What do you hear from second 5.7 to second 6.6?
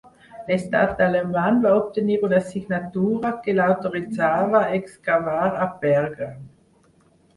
Pèrgam.